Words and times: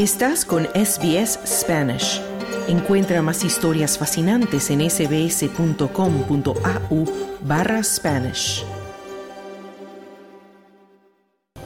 Estás 0.00 0.46
con 0.46 0.64
SBS 0.64 1.38
Spanish. 1.44 2.22
Encuentra 2.68 3.20
más 3.20 3.44
historias 3.44 3.98
fascinantes 3.98 4.70
en 4.70 4.80
sbs.com.au 4.88 5.84
barra 7.42 7.84
Spanish. 7.84 8.64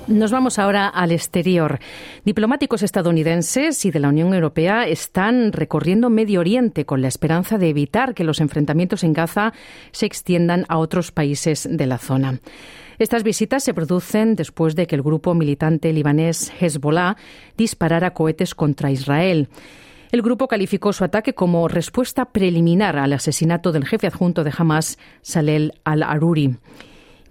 Nos 0.08 0.32
vamos 0.32 0.58
ahora 0.58 0.88
al 0.88 1.12
exterior. 1.12 1.78
Diplomáticos 2.24 2.82
estadounidenses 2.82 3.84
y 3.84 3.92
de 3.92 4.00
la 4.00 4.08
Unión 4.08 4.34
Europea 4.34 4.88
están 4.88 5.52
recorriendo 5.52 6.10
Medio 6.10 6.40
Oriente 6.40 6.84
con 6.84 7.02
la 7.02 7.08
esperanza 7.08 7.56
de 7.56 7.68
evitar 7.68 8.14
que 8.14 8.24
los 8.24 8.40
enfrentamientos 8.40 9.04
en 9.04 9.12
Gaza 9.12 9.52
se 9.92 10.06
extiendan 10.06 10.64
a 10.68 10.78
otros 10.78 11.12
países 11.12 11.68
de 11.70 11.86
la 11.86 11.98
zona. 11.98 12.40
Estas 12.98 13.22
visitas 13.22 13.64
se 13.64 13.74
producen 13.74 14.36
después 14.36 14.76
de 14.76 14.86
que 14.86 14.94
el 14.94 15.02
grupo 15.02 15.34
militante 15.34 15.92
libanés 15.92 16.52
Hezbollah 16.60 17.16
disparara 17.56 18.12
cohetes 18.12 18.54
contra 18.54 18.90
Israel. 18.90 19.48
El 20.12 20.22
grupo 20.22 20.46
calificó 20.46 20.92
su 20.92 21.02
ataque 21.02 21.34
como 21.34 21.66
respuesta 21.66 22.26
preliminar 22.26 22.96
al 22.98 23.12
asesinato 23.12 23.72
del 23.72 23.84
jefe 23.84 24.06
adjunto 24.06 24.44
de 24.44 24.52
Hamas, 24.56 24.98
Salel 25.22 25.72
al-Aruri. 25.82 26.56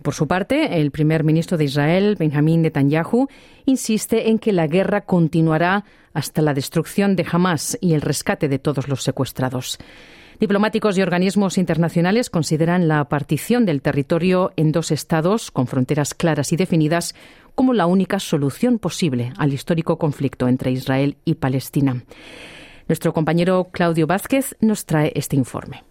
Por 0.02 0.14
su 0.14 0.28
parte, 0.28 0.81
el 0.81 0.92
primer 0.92 1.23
ministro 1.23 1.58
de 1.58 1.64
Israel, 1.64 2.17
Benjamin 2.20 2.61
Netanyahu, 2.61 3.30
insiste 3.66 4.30
en 4.30 4.38
que 4.38 4.52
la 4.52 4.67
guerra 4.67 5.05
continuará 5.05 5.86
hasta 6.14 6.42
la 6.42 6.53
destrucción 6.53 7.16
de 7.16 7.25
Hamas 7.31 7.77
y 7.80 7.94
el 7.94 8.02
rescate 8.02 8.50
de 8.50 8.59
todos 8.59 8.89
los 8.89 9.02
secuestrados. 9.02 9.80
Diplomáticos 10.44 10.97
y 10.97 11.02
organismos 11.02 11.58
internacionales 11.58 12.30
consideran 12.30 12.89
la 12.89 13.08
partición 13.08 13.66
del 13.66 13.81
territorio 13.81 14.52
en 14.58 14.73
dos 14.73 14.91
estados 14.91 15.52
con 15.52 15.67
fronteras 15.67 16.13
claras 16.13 16.52
y 16.52 16.58
definidas 16.58 17.16
como 17.55 17.73
la 17.73 17.86
única 17.86 18.19
solución 18.19 18.77
posible 18.77 19.31
al 19.38 19.53
histórico 19.53 19.97
conflicto 19.97 20.49
entre 20.49 20.71
Israel 20.71 21.16
y 21.23 21.36
Palestina. 21.36 22.03
Nuestro 22.89 23.14
compañero 23.14 23.69
Claudio 23.71 24.05
Vázquez 24.05 24.58
nos 24.59 24.86
trae 24.86 25.14
este 25.16 25.38
informe. 25.38 25.86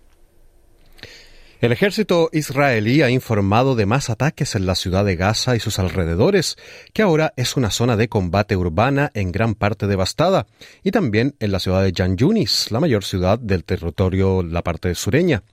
El 1.62 1.70
ejército 1.70 2.28
israelí 2.32 3.02
ha 3.02 3.10
informado 3.10 3.76
de 3.76 3.86
más 3.86 4.10
ataques 4.10 4.56
en 4.56 4.66
la 4.66 4.74
ciudad 4.74 5.04
de 5.04 5.14
Gaza 5.14 5.54
y 5.54 5.60
sus 5.60 5.78
alrededores, 5.78 6.56
que 6.92 7.02
ahora 7.02 7.34
es 7.36 7.56
una 7.56 7.70
zona 7.70 7.96
de 7.96 8.08
combate 8.08 8.56
urbana 8.56 9.12
en 9.14 9.30
gran 9.30 9.54
parte 9.54 9.86
devastada, 9.86 10.48
y 10.82 10.90
también 10.90 11.36
en 11.38 11.52
la 11.52 11.60
ciudad 11.60 11.84
de 11.84 11.92
Jan 11.96 12.16
Yunis, 12.16 12.72
la 12.72 12.80
mayor 12.80 13.04
ciudad 13.04 13.38
del 13.38 13.62
territorio, 13.62 14.42
la 14.42 14.62
parte 14.62 14.92
sureña. 14.96 15.44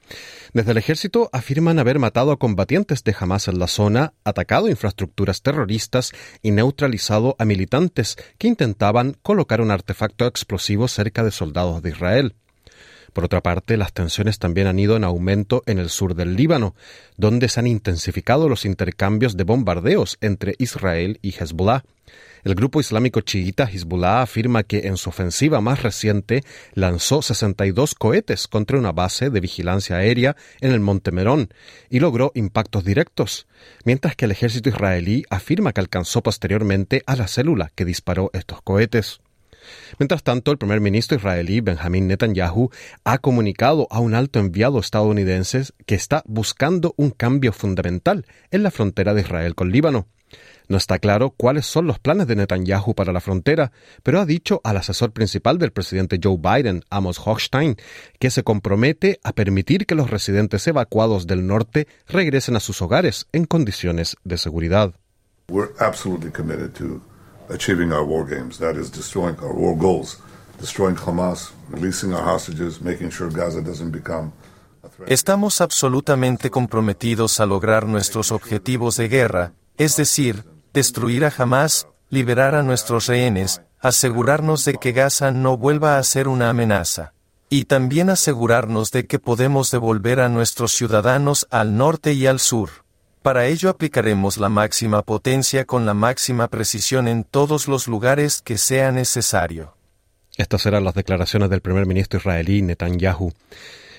Desde 0.51 0.71
el 0.71 0.79
ejército 0.79 1.29
afirman 1.31 1.77
haber 1.77 1.99
matado 1.99 2.31
a 2.31 2.39
combatientes 2.39 3.03
de 3.03 3.15
Hamas 3.19 3.47
en 3.47 3.59
la 3.59 3.67
zona, 3.67 4.13
atacado 4.23 4.67
infraestructuras 4.67 5.43
terroristas 5.43 6.13
y 6.41 6.49
neutralizado 6.49 7.35
a 7.37 7.45
militantes 7.45 8.17
que 8.39 8.47
intentaban 8.47 9.15
colocar 9.21 9.61
un 9.61 9.69
artefacto 9.69 10.25
explosivo 10.25 10.87
cerca 10.87 11.23
de 11.23 11.29
soldados 11.29 11.83
de 11.83 11.91
Israel. 11.91 12.35
Por 13.13 13.25
otra 13.25 13.41
parte, 13.41 13.77
las 13.77 13.93
tensiones 13.93 14.39
también 14.39 14.67
han 14.67 14.79
ido 14.79 14.95
en 14.95 15.03
aumento 15.03 15.63
en 15.65 15.79
el 15.79 15.89
sur 15.89 16.15
del 16.15 16.35
Líbano, 16.35 16.75
donde 17.17 17.49
se 17.49 17.59
han 17.59 17.67
intensificado 17.67 18.49
los 18.49 18.65
intercambios 18.65 19.37
de 19.37 19.43
bombardeos 19.43 20.17
entre 20.21 20.55
Israel 20.59 21.19
y 21.21 21.33
Hezbollah. 21.33 21.83
El 22.43 22.55
grupo 22.55 22.79
islámico 22.79 23.21
chiita 23.21 23.65
Hezbollah 23.65 24.21
afirma 24.21 24.63
que 24.63 24.87
en 24.87 24.97
su 24.97 25.09
ofensiva 25.09 25.59
más 25.59 25.83
reciente 25.83 26.43
lanzó 26.73 27.21
62 27.21 27.95
cohetes 27.95 28.47
contra 28.47 28.77
una 28.77 28.91
base 28.91 29.29
de 29.29 29.41
vigilancia 29.41 29.97
aérea 29.97 30.35
en 30.61 30.71
el 30.71 30.79
Monte 30.79 31.11
Merón 31.11 31.49
y 31.89 31.99
logró 31.99 32.31
impactos 32.35 32.85
directos, 32.85 33.47
mientras 33.83 34.15
que 34.15 34.25
el 34.25 34.31
ejército 34.31 34.69
israelí 34.69 35.25
afirma 35.29 35.73
que 35.73 35.81
alcanzó 35.81 36.23
posteriormente 36.23 37.03
a 37.05 37.15
la 37.15 37.27
célula 37.27 37.71
que 37.75 37.85
disparó 37.85 38.29
estos 38.33 38.61
cohetes. 38.61 39.19
Mientras 39.97 40.23
tanto, 40.23 40.51
el 40.51 40.57
primer 40.57 40.81
ministro 40.81 41.17
israelí 41.17 41.61
Benjamin 41.61 42.07
Netanyahu 42.07 42.69
ha 43.03 43.17
comunicado 43.17 43.87
a 43.89 43.99
un 43.99 44.15
alto 44.15 44.39
enviado 44.39 44.79
estadounidense 44.79 45.63
que 45.85 45.95
está 45.95 46.23
buscando 46.25 46.93
un 46.97 47.11
cambio 47.11 47.53
fundamental 47.53 48.25
en 48.51 48.63
la 48.63 48.71
frontera 48.71 49.13
de 49.13 49.21
Israel 49.21 49.55
con 49.55 49.71
Líbano. 49.71 50.07
No 50.67 50.77
está 50.77 50.99
claro 50.99 51.31
cuáles 51.31 51.65
son 51.65 51.87
los 51.87 51.97
planes 51.97 52.27
de 52.27 52.35
Netanyahu 52.35 52.93
para 52.93 53.11
la 53.11 53.21
frontera, 53.21 53.71
pero 54.03 54.19
ha 54.19 54.25
dicho 54.27 54.61
al 54.63 54.77
asesor 54.77 55.11
principal 55.11 55.57
del 55.57 55.71
presidente 55.71 56.19
Joe 56.23 56.37
Biden, 56.37 56.83
Amos 56.91 57.19
Hochstein, 57.25 57.75
que 58.19 58.29
se 58.29 58.43
compromete 58.43 59.19
a 59.23 59.33
permitir 59.33 59.87
que 59.87 59.95
los 59.95 60.11
residentes 60.11 60.67
evacuados 60.67 61.25
del 61.25 61.47
norte 61.47 61.87
regresen 62.07 62.55
a 62.55 62.59
sus 62.59 62.83
hogares 62.83 63.25
en 63.31 63.45
condiciones 63.45 64.15
de 64.23 64.37
seguridad. 64.37 64.93
Achieving 67.49 67.91
our 67.91 68.03
war 68.03 68.25
games. 68.25 68.57
That 68.59 68.75
is 68.75 68.89
destroying 68.91 69.37
our 69.39 69.53
war 69.53 69.75
goals, 69.75 70.17
destroying 70.59 70.95
Hamas, 70.95 71.51
releasing 71.69 72.13
our 72.13 72.23
hostages, 72.23 72.81
making 72.81 73.11
sure 73.11 73.29
Gaza 73.29 73.61
doesn't 73.61 73.91
become 73.91 74.31
Estamos 75.07 75.61
absolutamente 75.61 76.49
comprometidos 76.49 77.39
a 77.39 77.45
lograr 77.45 77.85
nuestros 77.85 78.31
objetivos 78.31 78.97
de 78.97 79.07
guerra, 79.07 79.53
es 79.77 79.95
decir, 79.95 80.45
destruir 80.73 81.25
a 81.25 81.33
Hamas, 81.35 81.87
liberar 82.09 82.55
a 82.55 82.63
nuestros 82.63 83.07
rehenes, 83.07 83.61
asegurarnos 83.79 84.65
de 84.65 84.75
que 84.75 84.91
Gaza 84.91 85.31
no 85.31 85.57
vuelva 85.57 85.97
a 85.97 86.03
ser 86.03 86.27
una 86.27 86.49
amenaza. 86.49 87.13
Y 87.49 87.65
también 87.65 88.09
asegurarnos 88.09 88.91
de 88.91 89.07
que 89.07 89.19
podemos 89.19 89.71
devolver 89.71 90.19
a 90.19 90.29
nuestros 90.29 90.71
ciudadanos 90.71 91.47
al 91.49 91.77
norte 91.77 92.13
y 92.13 92.27
al 92.27 92.39
sur. 92.39 92.69
Para 93.21 93.47
ello 93.47 93.69
aplicaremos 93.69 94.37
la 94.37 94.47
máxima 94.47 95.01
potencia 95.01 95.65
con 95.65 95.85
la 95.85 95.93
máxima 95.93 96.47
precisión 96.47 97.07
en 97.07 97.25
todos 97.25 97.67
los 97.67 97.87
lugares 97.87 98.41
que 98.41 98.57
sea 98.57 98.93
necesario. 98.93 99.75
Estas 100.37 100.65
eran 100.65 100.85
las 100.85 100.93
declaraciones 100.93 101.49
del 101.49 101.59
primer 101.59 101.85
ministro 101.85 102.17
israelí 102.19 102.61
Netanyahu. 102.61 103.33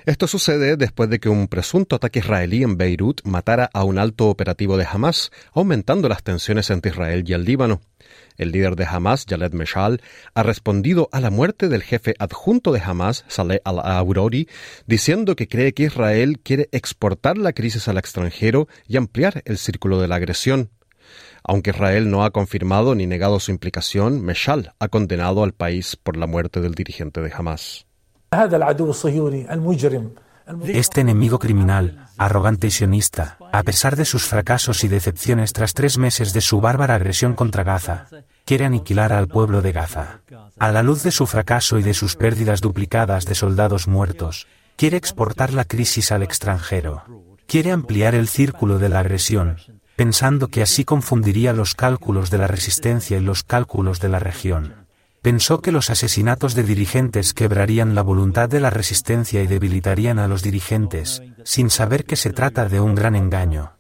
Esto 0.07 0.27
sucede 0.27 0.77
después 0.77 1.11
de 1.11 1.21
que 1.21 1.29
un 1.29 1.47
presunto 1.47 1.97
ataque 1.97 2.21
israelí 2.21 2.63
en 2.63 2.79
Beirut 2.79 3.21
matara 3.25 3.69
a 3.75 3.85
un 3.85 3.99
alto 3.99 4.29
operativo 4.29 4.79
de 4.79 4.87
Hamas, 4.91 5.31
aumentando 5.53 6.09
las 6.09 6.23
tensiones 6.23 6.71
entre 6.71 6.91
Israel 6.91 7.25
y 7.27 7.35
el 7.35 7.45
Líbano. 7.45 7.83
El 8.39 8.53
líder 8.53 8.77
de 8.77 8.87
Hamas, 8.87 9.27
Jaled 9.29 9.53
Meshal, 9.53 10.01
ha 10.35 10.43
respondido 10.43 11.11
a 11.13 11.21
la 11.21 11.31
muerte 11.31 11.69
del 11.69 11.83
jefe 11.83 12.15
adjunto 12.19 12.73
de 12.73 12.81
Hamas, 12.81 13.25
Saleh 13.29 13.61
al-Aurori, 13.65 14.49
diciendo 14.87 15.37
que 15.37 15.49
cree 15.49 15.75
que 15.75 15.85
Israel 15.85 16.41
quiere 16.43 16.71
exportar 16.73 17.37
la 17.37 17.53
crisis 17.53 17.87
al 17.89 17.99
extranjero 17.99 18.69
y 18.89 18.97
ampliar 18.97 19.43
el 19.45 19.59
círculo 19.59 20.01
de 20.01 20.09
la 20.09 20.17
agresión. 20.17 20.71
Aunque 21.45 21.71
Israel 21.71 22.11
no 22.11 22.25
ha 22.25 22.31
confirmado 22.31 22.95
ni 22.95 23.07
negado 23.07 23.39
su 23.39 23.51
implicación, 23.51 24.23
Meshal 24.23 24.73
ha 24.79 24.89
condenado 24.89 25.43
al 25.43 25.53
país 25.53 25.97
por 25.97 26.17
la 26.17 26.27
muerte 26.27 26.61
del 26.61 26.75
dirigente 26.75 27.21
de 27.21 27.33
Hamas. 27.35 27.87
Este 30.67 31.01
enemigo 31.01 31.41
criminal, 31.41 32.07
arrogante 32.17 32.69
y 32.69 32.71
sionista, 32.71 33.37
a 33.53 33.65
pesar 33.65 33.97
de 33.97 34.05
sus 34.05 34.23
fracasos 34.25 34.85
y 34.85 34.89
decepciones 34.89 35.53
tras 35.53 35.75
tres 35.75 35.99
meses 35.99 36.33
de 36.33 36.41
su 36.41 36.61
bárbara 36.61 36.95
agresión 36.95 37.35
contra 37.35 37.65
Gaza, 37.65 38.07
quiere 38.45 38.67
aniquilar 38.67 39.13
al 39.13 39.27
pueblo 39.27 39.63
de 39.63 39.73
Gaza. 39.73 40.21
A 40.61 40.71
la 40.71 40.85
luz 40.85 41.03
de 41.03 41.11
su 41.11 41.27
fracaso 41.27 41.81
y 41.81 41.83
de 41.83 41.93
sus 41.93 42.15
pérdidas 42.15 42.61
duplicadas 42.61 43.25
de 43.25 43.35
soldados 43.35 43.89
muertos, 43.89 44.47
quiere 44.77 44.97
exportar 44.97 45.53
la 45.53 45.65
crisis 45.65 46.13
al 46.13 46.23
extranjero. 46.23 47.03
Quiere 47.47 47.73
ampliar 47.73 48.15
el 48.15 48.29
círculo 48.29 48.79
de 48.79 48.91
la 48.91 49.01
agresión, 49.01 49.57
pensando 49.97 50.47
que 50.47 50.63
así 50.63 50.85
confundiría 50.85 51.53
los 51.53 51.75
cálculos 51.75 52.31
de 52.31 52.39
la 52.39 52.47
resistencia 52.47 53.19
y 53.19 53.23
los 53.23 53.43
cálculos 53.43 53.99
de 53.99 54.09
la 54.09 54.21
región 54.21 54.80
pensó 55.23 55.61
que 55.61 55.73
los 55.73 55.91
asesinatos 55.91 56.55
de 56.55 56.63
dirigentes 56.63 57.35
quebrarían 57.35 57.95
la 57.95 58.03
voluntad 58.03 58.49
de 58.49 58.61
la 58.61 58.71
resistencia 58.71 59.43
y 59.43 59.47
debilitarían 59.47 60.19
a 60.19 60.29
los 60.29 60.43
dirigentes, 60.43 61.23
sin 61.45 61.71
saber 61.71 62.05
que 62.05 62.17
se 62.17 62.33
trata 62.33 62.69
de 62.69 62.81
un 62.81 62.95
gran 62.95 63.15
engaño. 63.15 63.73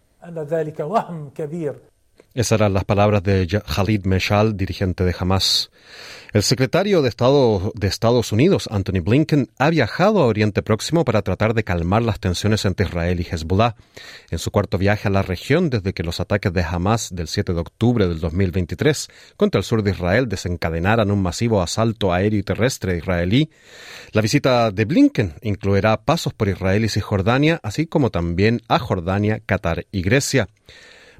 Esas 2.32 2.60
eran 2.60 2.74
las 2.74 2.84
palabras 2.84 3.24
de 3.24 3.44
Khalid 3.46 4.04
Meshal, 4.04 4.56
dirigente 4.56 5.02
de 5.02 5.12
Hamas. 5.18 5.72
El 6.32 6.44
secretario 6.44 7.02
de 7.02 7.08
Estado 7.08 7.72
de 7.74 7.88
Estados 7.88 8.30
Unidos, 8.30 8.68
Anthony 8.70 9.00
Blinken, 9.02 9.50
ha 9.58 9.68
viajado 9.68 10.20
a 10.22 10.26
Oriente 10.26 10.62
Próximo 10.62 11.04
para 11.04 11.22
tratar 11.22 11.54
de 11.54 11.64
calmar 11.64 12.02
las 12.02 12.20
tensiones 12.20 12.64
entre 12.66 12.86
Israel 12.86 13.18
y 13.18 13.26
Hezbollah. 13.28 13.74
En 14.30 14.38
su 14.38 14.52
cuarto 14.52 14.78
viaje 14.78 15.08
a 15.08 15.10
la 15.10 15.22
región 15.22 15.70
desde 15.70 15.92
que 15.92 16.04
los 16.04 16.20
ataques 16.20 16.52
de 16.52 16.62
Hamas 16.62 17.08
del 17.12 17.26
7 17.26 17.52
de 17.52 17.58
octubre 17.58 18.06
del 18.06 18.20
2023 18.20 19.08
contra 19.36 19.58
el 19.58 19.64
sur 19.64 19.82
de 19.82 19.90
Israel 19.90 20.28
desencadenaran 20.28 21.10
un 21.10 21.20
masivo 21.20 21.60
asalto 21.60 22.12
aéreo 22.12 22.38
y 22.38 22.44
terrestre 22.44 22.96
israelí, 22.96 23.50
la 24.12 24.22
visita 24.22 24.70
de 24.70 24.84
Blinken 24.84 25.34
incluirá 25.42 26.00
pasos 26.04 26.32
por 26.32 26.48
Israel 26.48 26.84
y 26.84 26.88
Cisjordania, 26.90 27.58
así 27.64 27.86
como 27.88 28.10
también 28.10 28.62
a 28.68 28.78
Jordania, 28.78 29.40
Qatar 29.44 29.86
y 29.90 30.02
Grecia. 30.02 30.46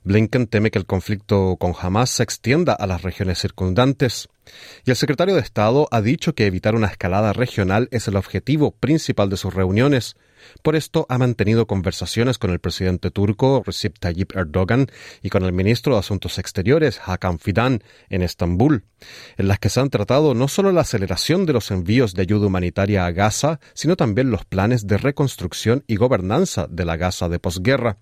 Blinken 0.03 0.47
teme 0.47 0.71
que 0.71 0.79
el 0.79 0.87
conflicto 0.87 1.57
con 1.59 1.75
Hamas 1.79 2.11
se 2.11 2.23
extienda 2.23 2.73
a 2.73 2.87
las 2.87 3.03
regiones 3.03 3.39
circundantes. 3.39 4.29
Y 4.87 4.91
el 4.91 4.97
secretario 4.97 5.35
de 5.35 5.43
Estado 5.43 5.89
ha 5.91 6.01
dicho 6.01 6.35
que 6.35 6.47
evitar 6.47 6.75
una 6.75 6.87
escalada 6.87 7.33
regional 7.33 7.89
es 7.91 8.09
el 8.09 8.17
objetivo 8.17 8.71
principal 8.71 9.29
de 9.29 9.37
sus 9.37 9.53
reuniones. 9.53 10.17
Por 10.63 10.77
esto 10.77 11.07
ha 11.09 11.19
mantenido 11.19 11.67
conversaciones 11.67 12.39
con 12.39 12.51
el 12.51 12.61
presidente 12.61 13.11
turco 13.11 13.63
Recep 13.65 13.99
Tayyip 13.99 14.37
Erdogan 14.37 14.87
y 15.23 15.31
con 15.31 15.45
el 15.45 15.53
ministro 15.53 15.95
de 15.95 16.01
Asuntos 16.01 16.39
Exteriores 16.39 17.01
Hakan 17.05 17.39
Fidan 17.39 17.83
en 18.09 18.23
Estambul, 18.23 18.85
en 19.37 19.49
las 19.49 19.59
que 19.59 19.69
se 19.69 19.81
han 19.81 19.91
tratado 19.91 20.35
no 20.35 20.49
solo 20.49 20.73
la 20.73 20.83
aceleración 20.83 21.47
de 21.47 21.53
los 21.53 21.71
envíos 21.71 22.15
de 22.15 22.23
ayuda 22.23 22.47
humanitaria 22.47 23.07
a 23.07 23.13
Gaza, 23.13 23.61
sino 23.75 23.97
también 23.97 24.31
los 24.31 24.45
planes 24.45 24.87
de 24.87 24.99
reconstrucción 24.99 25.85
y 25.87 25.97
gobernanza 25.97 26.67
de 26.69 26.85
la 26.85 26.97
Gaza 26.97 27.29
de 27.29 27.39
posguerra. 27.39 27.97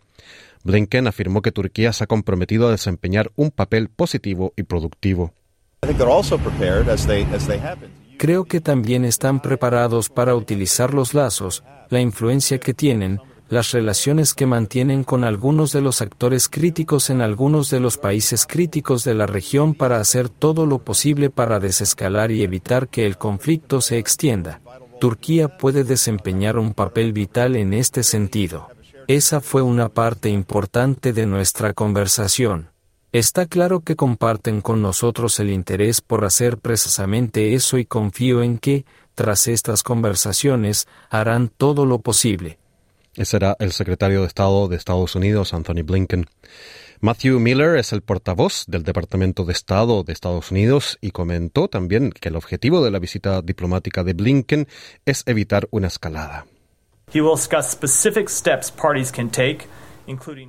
Blinken 0.64 1.06
afirmó 1.06 1.42
que 1.42 1.52
Turquía 1.52 1.92
se 1.92 2.04
ha 2.04 2.06
comprometido 2.06 2.68
a 2.68 2.72
desempeñar 2.72 3.30
un 3.36 3.50
papel 3.50 3.88
positivo 3.88 4.52
y 4.56 4.64
productivo. 4.64 5.32
Creo 8.18 8.44
que 8.44 8.60
también 8.60 9.04
están 9.04 9.40
preparados 9.40 10.08
para 10.08 10.34
utilizar 10.34 10.92
los 10.92 11.14
lazos, 11.14 11.62
la 11.90 12.00
influencia 12.00 12.58
que 12.58 12.74
tienen, 12.74 13.20
las 13.48 13.72
relaciones 13.72 14.34
que 14.34 14.46
mantienen 14.46 15.04
con 15.04 15.24
algunos 15.24 15.72
de 15.72 15.80
los 15.80 16.02
actores 16.02 16.48
críticos 16.48 17.08
en 17.08 17.22
algunos 17.22 17.70
de 17.70 17.80
los 17.80 17.96
países 17.96 18.46
críticos 18.46 19.04
de 19.04 19.14
la 19.14 19.26
región 19.26 19.74
para 19.74 20.00
hacer 20.00 20.28
todo 20.28 20.66
lo 20.66 20.80
posible 20.80 21.30
para 21.30 21.58
desescalar 21.58 22.30
y 22.30 22.42
evitar 22.42 22.88
que 22.88 23.06
el 23.06 23.16
conflicto 23.16 23.80
se 23.80 23.98
extienda. 23.98 24.60
Turquía 25.00 25.48
puede 25.48 25.84
desempeñar 25.84 26.58
un 26.58 26.74
papel 26.74 27.12
vital 27.12 27.56
en 27.56 27.72
este 27.72 28.02
sentido. 28.02 28.68
Esa 29.06 29.40
fue 29.40 29.62
una 29.62 29.88
parte 29.88 30.28
importante 30.28 31.14
de 31.14 31.24
nuestra 31.24 31.72
conversación. 31.72 32.70
Está 33.10 33.46
claro 33.46 33.80
que 33.80 33.96
comparten 33.96 34.60
con 34.60 34.82
nosotros 34.82 35.40
el 35.40 35.48
interés 35.48 36.02
por 36.02 36.26
hacer 36.26 36.58
precisamente 36.58 37.54
eso 37.54 37.78
y 37.78 37.86
confío 37.86 38.42
en 38.42 38.58
que, 38.58 38.84
tras 39.18 39.48
estas 39.48 39.82
conversaciones, 39.82 40.86
harán 41.10 41.48
todo 41.48 41.86
lo 41.86 41.98
posible. 41.98 42.60
Ese 43.16 43.36
era 43.36 43.56
el 43.58 43.72
secretario 43.72 44.20
de 44.20 44.28
Estado 44.28 44.68
de 44.68 44.76
Estados 44.76 45.16
Unidos, 45.16 45.52
Anthony 45.52 45.82
Blinken. 45.84 46.26
Matthew 47.00 47.40
Miller 47.40 47.76
es 47.78 47.92
el 47.92 48.02
portavoz 48.02 48.62
del 48.68 48.84
Departamento 48.84 49.44
de 49.44 49.54
Estado 49.54 50.04
de 50.04 50.12
Estados 50.12 50.52
Unidos 50.52 50.98
y 51.00 51.10
comentó 51.10 51.66
también 51.66 52.12
que 52.12 52.28
el 52.28 52.36
objetivo 52.36 52.84
de 52.84 52.92
la 52.92 53.00
visita 53.00 53.42
diplomática 53.42 54.04
de 54.04 54.12
Blinken 54.12 54.68
es 55.04 55.24
evitar 55.26 55.66
una 55.72 55.88
escalada. 55.88 56.46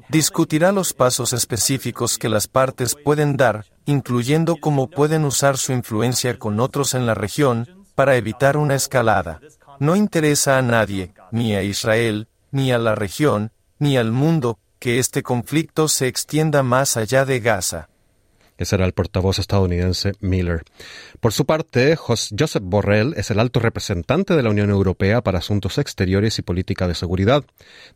Discutirá 0.09 0.71
los 0.71 0.93
pasos 0.93 1.33
específicos 1.33 2.19
que 2.19 2.29
las 2.29 2.47
partes 2.47 2.95
pueden 3.03 3.35
dar, 3.35 3.65
incluyendo 3.87 4.57
cómo 4.57 4.91
pueden 4.91 5.25
usar 5.25 5.57
su 5.57 5.73
influencia 5.73 6.37
con 6.37 6.59
otros 6.59 6.93
en 6.93 7.07
la 7.07 7.15
región 7.15 7.78
para 7.99 8.15
evitar 8.15 8.55
una 8.55 8.75
escalada. 8.75 9.41
No 9.77 9.97
interesa 9.97 10.57
a 10.57 10.61
nadie, 10.61 11.11
ni 11.33 11.53
a 11.53 11.63
Israel, 11.63 12.29
ni 12.49 12.71
a 12.71 12.77
la 12.77 12.95
región, 12.95 13.51
ni 13.77 13.97
al 13.97 14.13
mundo, 14.13 14.57
que 14.79 14.99
este 14.99 15.21
conflicto 15.21 15.89
se 15.89 16.07
extienda 16.07 16.63
más 16.63 16.95
allá 16.95 17.25
de 17.25 17.41
Gaza. 17.41 17.89
Ese 18.57 18.77
era 18.77 18.85
el 18.85 18.93
portavoz 18.93 19.37
estadounidense 19.37 20.13
Miller. 20.21 20.63
Por 21.19 21.33
su 21.33 21.45
parte, 21.45 21.97
Joseph 21.97 22.63
Borrell 22.63 23.15
es 23.17 23.31
el 23.31 23.39
alto 23.41 23.59
representante 23.59 24.33
de 24.33 24.43
la 24.43 24.49
Unión 24.49 24.69
Europea 24.69 25.21
para 25.21 25.39
Asuntos 25.39 25.77
Exteriores 25.77 26.39
y 26.39 26.41
Política 26.41 26.87
de 26.87 26.95
Seguridad. 26.95 27.43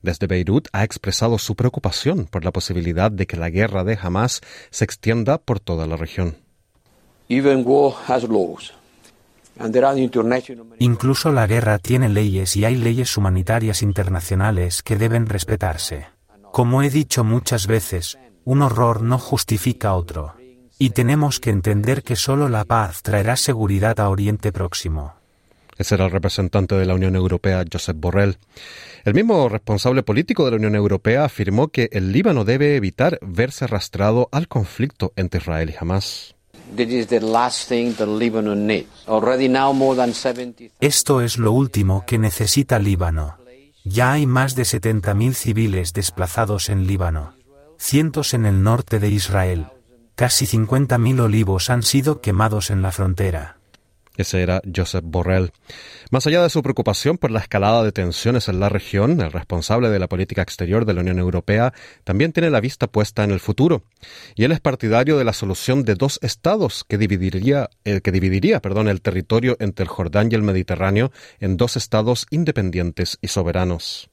Desde 0.01 0.27
Beirut 0.27 0.67
ha 0.73 0.83
expresado 0.83 1.37
su 1.37 1.55
preocupación 1.55 2.25
por 2.25 2.43
la 2.43 2.51
posibilidad 2.51 3.09
de 3.09 3.25
que 3.25 3.37
la 3.37 3.49
guerra 3.49 3.85
de 3.85 3.97
Hamas 4.01 4.41
se 4.69 4.83
extienda 4.83 5.37
por 5.37 5.61
toda 5.61 5.87
la 5.87 5.95
región. 5.95 6.35
Incluso 10.79 11.31
la 11.31 11.47
guerra 11.47 11.77
tiene 11.79 12.09
leyes 12.09 12.55
y 12.55 12.65
hay 12.65 12.75
leyes 12.75 13.17
humanitarias 13.17 13.81
internacionales 13.81 14.81
que 14.81 14.97
deben 14.97 15.27
respetarse. 15.27 16.07
Como 16.51 16.83
he 16.83 16.89
dicho 16.89 17.23
muchas 17.23 17.67
veces, 17.67 18.17
un 18.45 18.61
horror 18.61 19.01
no 19.01 19.17
justifica 19.17 19.93
otro. 19.93 20.35
Y 20.79 20.89
tenemos 20.89 21.39
que 21.39 21.49
entender 21.49 22.03
que 22.03 22.15
solo 22.15 22.49
la 22.49 22.65
paz 22.65 23.03
traerá 23.03 23.35
seguridad 23.35 23.99
a 23.99 24.09
Oriente 24.09 24.51
Próximo. 24.51 25.13
Ese 25.77 25.95
era 25.95 26.05
el 26.05 26.11
representante 26.11 26.75
de 26.75 26.85
la 26.85 26.93
Unión 26.93 27.15
Europea, 27.15 27.63
Josep 27.71 27.97
Borrell. 27.97 28.37
El 29.03 29.13
mismo 29.13 29.49
responsable 29.49 30.03
político 30.03 30.45
de 30.45 30.51
la 30.51 30.57
Unión 30.57 30.75
Europea 30.75 31.25
afirmó 31.25 31.69
que 31.69 31.89
el 31.91 32.11
Líbano 32.11 32.45
debe 32.45 32.75
evitar 32.75 33.19
verse 33.21 33.65
arrastrado 33.65 34.29
al 34.31 34.47
conflicto 34.47 35.13
entre 35.15 35.39
Israel 35.39 35.71
y 35.71 35.75
Hamas. 35.79 36.35
Esto 40.79 41.21
es 41.21 41.37
lo 41.37 41.51
último 41.51 42.03
que 42.05 42.17
necesita 42.17 42.79
Líbano. 42.79 43.37
Ya 43.83 44.13
hay 44.13 44.25
más 44.25 44.55
de 44.55 44.63
70.000 44.63 45.33
civiles 45.33 45.93
desplazados 45.93 46.69
en 46.69 46.87
Líbano, 46.87 47.33
cientos 47.77 48.33
en 48.33 48.45
el 48.45 48.63
norte 48.63 48.99
de 48.99 49.09
Israel, 49.09 49.67
Casi 50.15 50.45
50.000 50.45 51.21
olivos 51.21 51.71
han 51.71 51.81
sido 51.81 52.21
quemados 52.21 52.69
en 52.69 52.83
la 52.83 52.91
frontera. 52.91 53.57
Ese 54.15 54.41
era 54.41 54.61
Joseph 54.73 55.03
Borrell. 55.05 55.51
Más 56.11 56.27
allá 56.27 56.43
de 56.43 56.49
su 56.49 56.61
preocupación 56.61 57.17
por 57.17 57.31
la 57.31 57.39
escalada 57.39 57.83
de 57.83 57.91
tensiones 57.91 58.47
en 58.47 58.59
la 58.59 58.69
región, 58.69 59.19
el 59.21 59.31
responsable 59.31 59.89
de 59.89 59.99
la 59.99 60.07
política 60.07 60.43
exterior 60.43 60.85
de 60.85 60.93
la 60.93 61.01
Unión 61.01 61.17
Europea 61.17 61.73
también 62.03 62.31
tiene 62.31 62.51
la 62.51 62.61
vista 62.61 62.87
puesta 62.87 63.23
en 63.23 63.31
el 63.31 63.39
futuro. 63.39 63.83
Y 64.35 64.43
él 64.43 64.51
es 64.51 64.59
partidario 64.59 65.17
de 65.17 65.23
la 65.23 65.33
solución 65.33 65.83
de 65.83 65.95
dos 65.95 66.19
estados 66.21 66.83
que 66.87 66.97
dividiría, 66.97 67.69
eh, 67.85 68.01
que 68.01 68.11
dividiría 68.11 68.61
el 68.63 69.01
territorio 69.01 69.57
entre 69.59 69.83
el 69.83 69.89
Jordán 69.89 70.29
y 70.31 70.35
el 70.35 70.43
Mediterráneo 70.43 71.11
en 71.39 71.57
dos 71.57 71.77
estados 71.77 72.27
independientes 72.29 73.17
y 73.21 73.27
soberanos. 73.27 74.12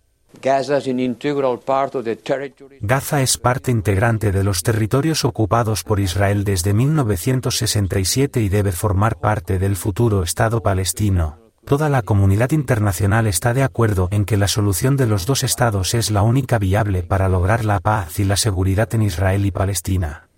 Gaza 2.81 3.23
es 3.23 3.39
parte 3.39 3.71
integrante 3.71 4.33
de 4.33 4.45
los 4.45 4.63
territorios 4.63 5.25
ocupados 5.25 5.85
por 5.85 6.01
Israel 6.01 6.45
desde 6.45 6.73
1967 6.73 8.41
y 8.41 8.49
debe 8.49 8.73
formar 8.73 9.19
parte 9.19 9.59
del 9.59 9.77
futuro 9.77 10.23
Estado 10.23 10.63
palestino. 10.63 11.39
Toda 11.65 11.89
la 11.89 12.03
comunidad 12.03 12.53
internacional 12.53 13.27
está 13.27 13.55
de 13.55 13.63
acuerdo 13.63 14.09
en 14.11 14.25
que 14.25 14.37
la 14.37 14.49
solución 14.49 14.97
de 14.97 15.07
los 15.07 15.27
dos 15.27 15.45
estados 15.45 15.95
es 15.95 16.11
la 16.11 16.23
única 16.23 16.59
viable 16.59 17.03
para 17.03 17.29
lograr 17.29 17.65
la 17.65 17.81
paz 17.81 18.19
y 18.19 18.25
la 18.25 18.37
seguridad 18.37 18.93
en 18.95 19.03
Israel 19.03 19.45
y 19.45 19.51
Palestina. 19.51 20.29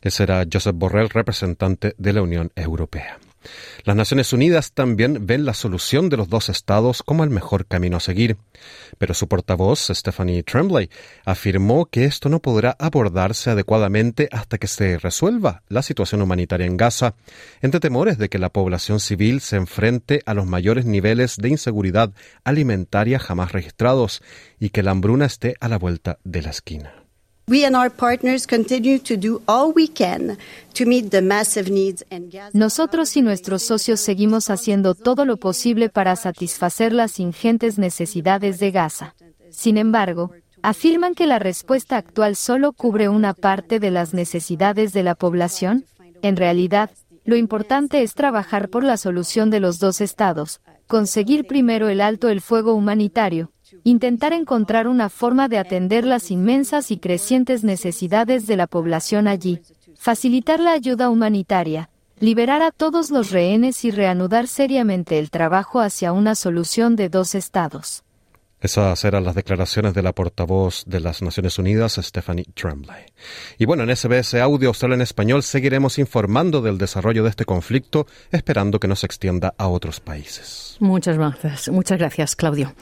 Ese 0.00 0.24
era 0.24 0.44
Joseph 0.50 0.74
Borrell, 0.74 1.10
representante 1.10 1.94
de 1.96 2.12
la 2.12 2.22
Unión 2.22 2.50
Europea. 2.56 3.18
Las 3.84 3.96
Naciones 3.96 4.32
Unidas 4.32 4.72
también 4.72 5.26
ven 5.26 5.44
la 5.44 5.54
solución 5.54 6.08
de 6.08 6.16
los 6.16 6.28
dos 6.28 6.48
estados 6.48 7.02
como 7.02 7.24
el 7.24 7.30
mejor 7.30 7.66
camino 7.66 7.96
a 7.96 8.00
seguir, 8.00 8.36
pero 8.98 9.14
su 9.14 9.28
portavoz, 9.28 9.88
Stephanie 9.90 10.42
Tremblay, 10.42 10.88
afirmó 11.24 11.86
que 11.86 12.04
esto 12.04 12.28
no 12.28 12.40
podrá 12.40 12.76
abordarse 12.78 13.50
adecuadamente 13.50 14.28
hasta 14.30 14.58
que 14.58 14.66
se 14.66 14.98
resuelva 14.98 15.62
la 15.68 15.82
situación 15.82 16.22
humanitaria 16.22 16.66
en 16.66 16.76
Gaza, 16.76 17.14
entre 17.60 17.80
temores 17.80 18.18
de 18.18 18.28
que 18.28 18.38
la 18.38 18.50
población 18.50 19.00
civil 19.00 19.40
se 19.40 19.56
enfrente 19.56 20.22
a 20.26 20.34
los 20.34 20.46
mayores 20.46 20.84
niveles 20.84 21.36
de 21.36 21.48
inseguridad 21.48 22.12
alimentaria 22.44 23.18
jamás 23.18 23.52
registrados 23.52 24.22
y 24.60 24.70
que 24.70 24.82
la 24.82 24.92
hambruna 24.92 25.26
esté 25.26 25.56
a 25.60 25.68
la 25.68 25.78
vuelta 25.78 26.18
de 26.24 26.42
la 26.42 26.50
esquina. 26.50 27.01
Nosotros 32.54 33.14
y 33.18 33.20
nuestros 33.20 33.62
socios 33.62 34.00
seguimos 34.00 34.48
haciendo 34.48 34.94
todo 34.94 35.26
lo 35.26 35.36
posible 35.36 35.90
para 35.90 36.16
satisfacer 36.16 36.94
las 36.94 37.20
ingentes 37.20 37.76
necesidades 37.76 38.58
de 38.58 38.70
Gaza. 38.70 39.14
Sin 39.50 39.76
embargo, 39.76 40.30
afirman 40.62 41.14
que 41.14 41.26
la 41.26 41.38
respuesta 41.38 41.98
actual 41.98 42.36
solo 42.36 42.72
cubre 42.72 43.10
una 43.10 43.34
parte 43.34 43.80
de 43.80 43.90
las 43.90 44.14
necesidades 44.14 44.94
de 44.94 45.02
la 45.02 45.14
población. 45.14 45.84
En 46.22 46.38
realidad, 46.38 46.88
lo 47.26 47.36
importante 47.36 48.02
es 48.02 48.14
trabajar 48.14 48.70
por 48.70 48.82
la 48.82 48.96
solución 48.96 49.50
de 49.50 49.60
los 49.60 49.78
dos 49.78 50.00
estados, 50.00 50.62
conseguir 50.86 51.46
primero 51.46 51.90
el 51.90 52.00
alto 52.00 52.30
el 52.30 52.40
fuego 52.40 52.72
humanitario, 52.72 53.52
intentar 53.84 54.32
encontrar 54.32 54.88
una 54.88 55.08
forma 55.08 55.48
de 55.48 55.58
atender 55.58 56.04
las 56.04 56.30
inmensas 56.30 56.90
y 56.90 56.98
crecientes 56.98 57.64
necesidades 57.64 58.46
de 58.46 58.56
la 58.56 58.66
población 58.66 59.28
allí, 59.28 59.60
facilitar 59.96 60.60
la 60.60 60.72
ayuda 60.72 61.10
humanitaria, 61.10 61.90
liberar 62.18 62.62
a 62.62 62.70
todos 62.70 63.10
los 63.10 63.30
rehenes 63.30 63.84
y 63.84 63.90
reanudar 63.90 64.46
seriamente 64.46 65.18
el 65.18 65.30
trabajo 65.30 65.80
hacia 65.80 66.12
una 66.12 66.34
solución 66.34 66.96
de 66.96 67.08
dos 67.08 67.34
estados. 67.34 68.04
Esas 68.62 69.04
eran 69.04 69.24
las 69.24 69.34
declaraciones 69.34 69.92
de 69.92 70.02
la 70.02 70.12
portavoz 70.12 70.84
de 70.86 71.00
las 71.00 71.20
Naciones 71.20 71.58
Unidas, 71.58 71.98
Stephanie 72.00 72.46
Tremblay. 72.54 73.06
Y 73.58 73.64
bueno, 73.64 73.82
en 73.82 73.94
SBS 73.94 74.34
Audio 74.34 74.68
Australia 74.68 74.94
en 74.94 75.02
Español 75.02 75.42
seguiremos 75.42 75.98
informando 75.98 76.62
del 76.62 76.78
desarrollo 76.78 77.24
de 77.24 77.30
este 77.30 77.44
conflicto, 77.44 78.06
esperando 78.30 78.78
que 78.78 78.86
no 78.86 78.94
se 78.94 79.06
extienda 79.06 79.52
a 79.58 79.66
otros 79.66 79.98
países. 79.98 80.76
Muchas 80.78 81.18
gracias, 81.18 81.68
muchas 81.70 81.98
gracias, 81.98 82.36
Claudio. 82.36 82.72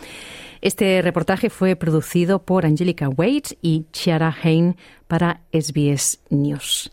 Este 0.61 1.00
reportaje 1.00 1.49
fue 1.49 1.75
producido 1.75 2.43
por 2.43 2.67
Angelica 2.67 3.09
Wade 3.09 3.57
y 3.62 3.87
Chiara 3.93 4.35
Hain 4.43 4.76
para 5.09 5.40
SBS 5.52 6.21
News. 6.29 6.93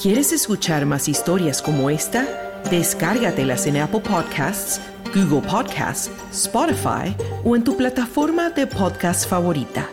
¿Quieres 0.00 0.32
escuchar 0.32 0.84
más 0.84 1.08
historias 1.08 1.62
como 1.62 1.88
esta? 1.88 2.26
Descárgatelas 2.70 3.66
en 3.66 3.76
Apple 3.78 4.00
Podcasts, 4.00 4.80
Google 5.14 5.48
Podcasts, 5.48 6.10
Spotify 6.32 7.14
o 7.44 7.56
en 7.56 7.64
tu 7.64 7.76
plataforma 7.76 8.50
de 8.50 8.66
podcast 8.66 9.28
favorita. 9.28 9.88